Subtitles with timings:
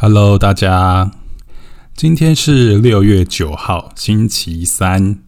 [0.00, 1.10] Hello，大家，
[1.96, 5.18] 今天是六月九号，星期三，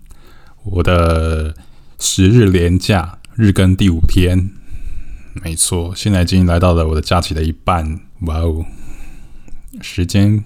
[0.62, 1.56] 我的
[1.98, 4.50] 十日连假日更第五天，
[5.42, 8.64] 没错，现在已经来到了我的假期的一半，哇哦，
[9.80, 10.44] 时间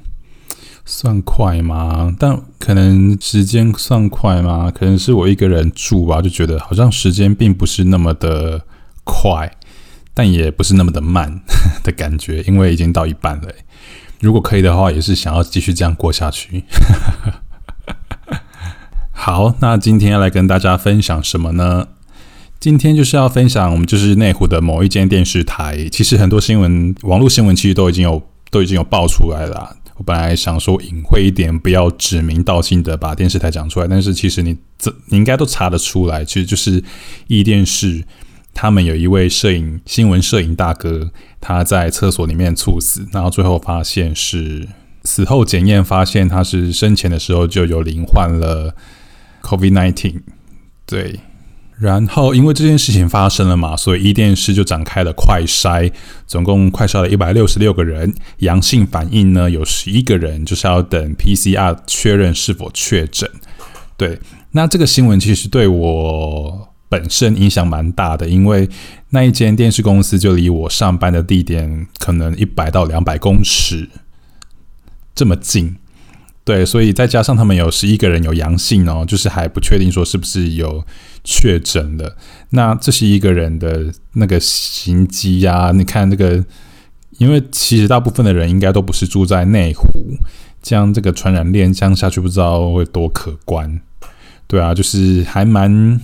[0.87, 2.17] 算快吗？
[2.19, 4.73] 但可能时间算快吗？
[4.75, 8.65] 可能是我一个人住吧，就觉得好像时间并不是那么的
[9.05, 9.55] 快，
[10.15, 11.43] 但也不是那么的慢
[11.85, 13.49] 的感觉，因为已经到一半了。
[14.25, 16.65] 如果可以的话，也是想要继续这样过下去。
[19.13, 21.89] 好，那今天要来跟大家分享什么呢？
[22.59, 25.87] 今天就是要分享我们就是内湖的某一间电视台。
[25.93, 29.77] 其实很多新闻、网络新闻其实都已经有都已经有爆出来了。
[29.97, 36.83] 我本来想说隐晦一点，不要指名道姓的把电视台讲出来，但是其实你这你应该都查得出来，其实就是
[37.27, 38.03] 一电视。
[38.55, 44.69] 他们有一位摄影新闻摄影大哥，他在厕所里面猝死，然后最后发现是
[45.03, 48.75] 死后检验发现他是生前的时候就有罹患了
[49.43, 50.23] COVID nineteen，
[50.87, 51.19] 对，
[51.79, 55.93] 然后因为这件事情发生了嘛，所以伊电视就展开了快筛，
[56.27, 63.29] 总共快筛了一百六十六个人，阳性反应呢有十一个人，就是要等 PCR 确认是否确诊。
[63.97, 64.19] 对，
[64.53, 66.69] 那这个新闻其实对我。
[66.95, 68.71] 本身影响蛮大的，因为
[69.11, 73.89] 那一间电视公司就离我上班的地点可能一百到两百公尺
[75.13, 75.75] 这么近，
[76.45, 80.87] 对，所以再加上他们有十一个人有阳性哦，就是还不确定说是不是有
[81.25, 82.17] 确诊的。
[82.51, 86.45] 那这是一个人的那个行迹呀，你看这个，
[87.19, 89.85] 因为其实大部分的人应该都不是住在内湖，
[90.63, 93.81] 这样这个传染链这样下去不知道会多可观。
[94.47, 96.01] 对啊，就是还蛮。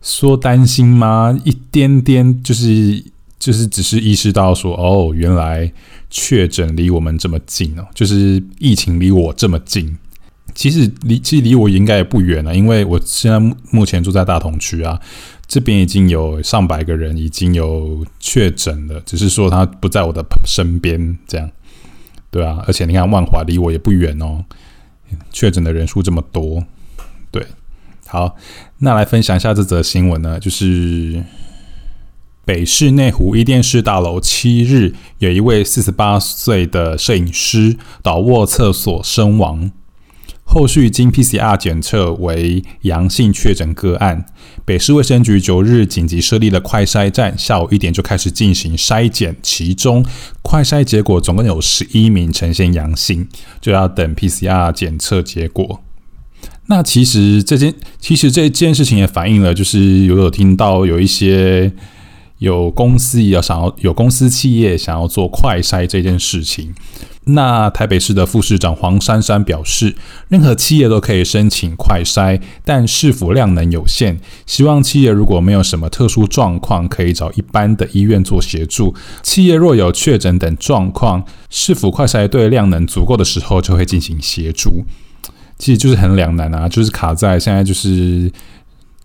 [0.00, 1.38] 说担心吗？
[1.44, 3.04] 一点点，就是
[3.38, 5.70] 就是只是意识到说，哦，原来
[6.08, 9.96] 确诊离我们这么近哦，就是疫情离我这么近。
[10.54, 13.38] 其实离其实离我应该也不远了，因为我现在
[13.70, 15.00] 目前住在大同区啊，
[15.46, 21.48] 这边已经有上百个人已经有确诊了，只是说他不在我的身边，这样
[22.30, 22.64] 对啊。
[22.66, 24.44] 而且你看万华离我也不远哦，
[25.30, 26.64] 确诊的人数这么多，
[27.30, 27.46] 对。
[28.10, 28.36] 好，
[28.78, 31.22] 那来分享一下这则新闻呢，就是
[32.46, 39.70] 北市内湖一电视大楼七日，有一位四十八岁的摄影师倒卧厕所身亡，
[40.42, 44.24] 后续经 PCR 检测为阳性确诊个案。
[44.64, 50.02] 北市卫生局九日紧急设立了快筛站，下午一点就开始进行筛检，其中
[50.40, 53.28] 快筛结果总共有十一名呈现阳性，
[53.60, 55.82] 就要等 PCR 检测结果。
[56.70, 61.72] 那其实这件，其实这件事情也反映了，就是有有听到有一些
[62.38, 66.74] 有公司要想要有公司企业想要做快筛这件事情。
[67.30, 69.94] 那台北市的副市长黄珊珊表示，
[70.28, 78.94] 任何企业都可以申请快筛，但是否量能有限，希望企业如果没有什么特殊状况，可以找一般的医院做协助。
[79.22, 84.84] 企业若有确诊等状况，是否快筛对量能足够的时候，就会进行协助。
[85.58, 88.30] 其实就是很两难啊，就是卡在现在就是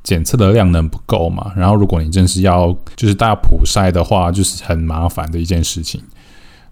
[0.03, 1.51] 检测的量能不够嘛。
[1.55, 6.01] 然后如果你真是要就是大普筛的话，就是很麻烦的一件事情。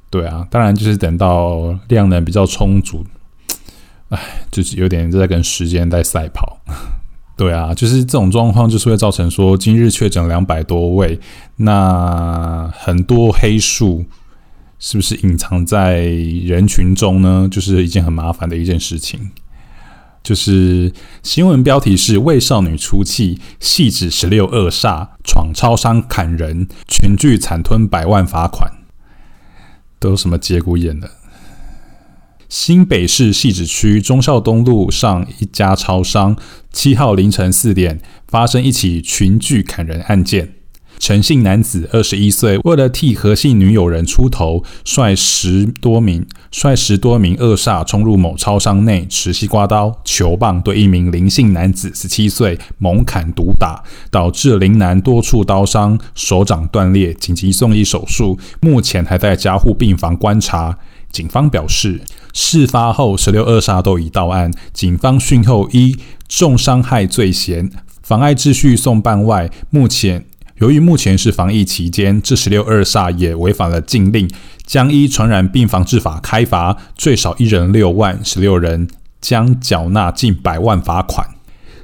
[0.09, 3.06] 对啊，当然就是等到量能比较充足，
[4.09, 4.19] 哎，
[4.52, 6.59] 就是有点在跟时间在赛跑。
[7.38, 11.19] 对啊，就是这种状况就是会造成说今日确诊两百多位，
[11.56, 14.06] 那很多黑数
[14.78, 17.48] 是不是隐藏在人群中呢？
[17.50, 19.31] 就是一件很麻烦的一件事情。
[20.23, 20.93] 就是
[21.23, 28.71] 新闻标题是“为少女出气，戏指十六恶煞闯超商砍人，群聚惨吞百万罚款”，
[29.99, 31.09] 都什么节骨眼的？
[32.47, 36.35] 新北市汐止区忠孝东路上一家超商，
[36.71, 40.55] 七号凌晨四点发生一起群聚砍人案件。
[41.01, 60.77] 陈姓男子二十一岁，为了替何姓女友人出头，率十多名率十多名恶煞冲入某超商内，持西瓜刀、球棒对一名林姓男子十七岁猛砍毒打，导致林男多处刀伤，手掌断裂，紧急送医手术，目前还在加护病房观察。
[61.12, 62.01] 警方表示，
[62.31, 65.98] 事发后十六恶煞都已到案，警方讯后一
[66.30, 67.71] 重伤害罪嫌、
[68.03, 70.25] 妨碍秩序送办外，目前。
[70.62, 74.30] 由于目前是防疫期间，这十六二煞也违反了禁令，
[74.63, 78.88] 将依传染病防治法开罚，最少一人六万，十六人
[79.19, 81.28] 将缴纳近百万罚款。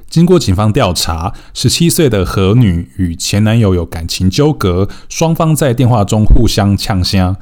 [0.08, 7.34] 经过警方调查，十七岁的何女与前男友有感情纠葛，双方在电话中互相呛声。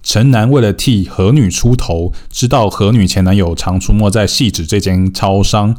[0.00, 5.74] 陈男为了替何女出头，知道何女前男友常出没在戏子这间超商。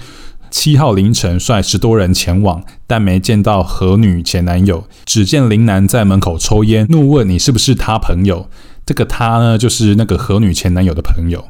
[0.55, 4.85] 七号凌晨，率十多人前往，但没见到何女前男友。
[5.03, 8.49] 只见林男在门口抽烟，怒问：“你是不是他朋友？”
[8.85, 11.49] 这个他呢，就是那个何女前男友的朋友。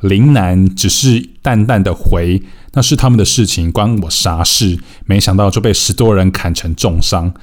[0.00, 2.42] 林男只是淡淡的回
[2.72, 7.34] ：“那是他们的事情，关我啥事？”没想到就被十多人砍成重伤。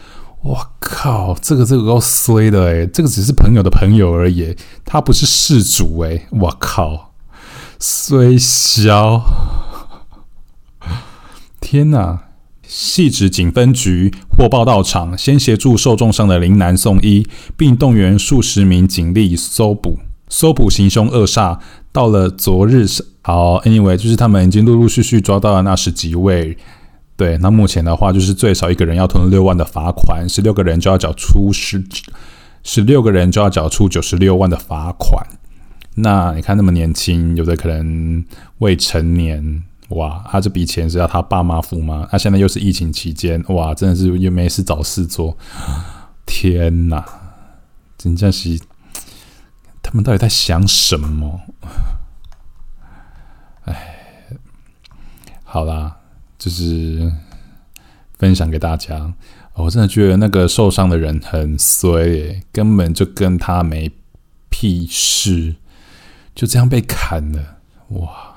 [0.42, 7.12] 我靠，这个这个够衰的诶，这个只是朋友的朋友而已，他不是事主诶，我靠，
[7.80, 9.22] 衰小。
[11.66, 12.20] 天呐！
[12.62, 17.28] 细致警分局获报到场，先协助受重伤的林男送医，
[17.58, 19.98] 并动员数十名警力搜捕
[20.30, 21.58] 搜捕行凶恶煞。
[21.92, 22.86] 到了昨日，
[23.24, 26.56] 好，anyway，就是他们已经陆陆续续抓到了那十几位。
[27.18, 31.84] 对，那目前的话，就是最少一个人要吞六万的罚款，十六个人就要缴出十
[32.64, 35.26] 十六个人就要缴出九十六万的罚款。
[35.96, 38.24] 那你看那么年轻，有的可能
[38.60, 39.64] 未成年。
[39.90, 42.08] 哇，他这笔钱是要他爸妈付吗？
[42.12, 45.38] 他现在又是疫情期间，哇，真的是又没事找事做。
[46.26, 47.06] 天哪，
[47.98, 48.60] 真正是
[49.84, 51.40] 他们到底在想什么？
[53.66, 54.24] 哎，
[55.44, 55.98] 好啦，
[56.40, 57.12] 就是
[58.18, 59.14] 分享给大家。
[59.54, 63.92] 我真的觉得那个受伤的人很衰，根本就跟他没
[64.50, 65.56] 屁事，
[66.34, 67.60] 就这样被砍了。
[67.90, 68.35] 哇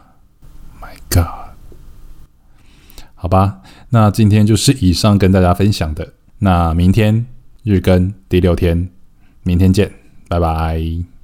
[1.10, 1.25] ！God，
[3.14, 6.14] 好吧，那今天就是以上跟大家分享的。
[6.38, 7.26] 那明天
[7.62, 8.88] 日更第六天，
[9.43, 9.90] 明天见，
[10.28, 11.18] 拜拜。